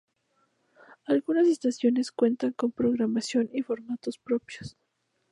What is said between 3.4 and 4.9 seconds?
y formatos propios.